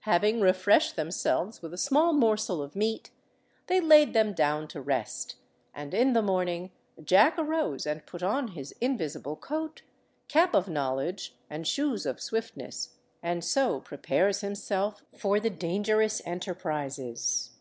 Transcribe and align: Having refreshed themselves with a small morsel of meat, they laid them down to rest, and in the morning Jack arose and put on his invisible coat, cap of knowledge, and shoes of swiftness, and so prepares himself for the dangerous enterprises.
Having 0.00 0.40
refreshed 0.40 0.96
themselves 0.96 1.62
with 1.62 1.72
a 1.72 1.78
small 1.78 2.12
morsel 2.12 2.60
of 2.64 2.74
meat, 2.74 3.12
they 3.68 3.78
laid 3.80 4.12
them 4.12 4.32
down 4.32 4.66
to 4.66 4.80
rest, 4.80 5.36
and 5.72 5.94
in 5.94 6.14
the 6.14 6.20
morning 6.20 6.72
Jack 7.04 7.38
arose 7.38 7.86
and 7.86 8.04
put 8.04 8.20
on 8.20 8.48
his 8.48 8.72
invisible 8.80 9.36
coat, 9.36 9.82
cap 10.26 10.52
of 10.52 10.66
knowledge, 10.66 11.36
and 11.48 11.64
shoes 11.64 12.06
of 12.06 12.20
swiftness, 12.20 12.96
and 13.22 13.44
so 13.44 13.78
prepares 13.78 14.40
himself 14.40 15.04
for 15.16 15.38
the 15.38 15.48
dangerous 15.48 16.20
enterprises. 16.24 17.52